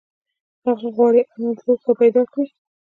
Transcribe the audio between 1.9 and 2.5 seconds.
پیدا کړي.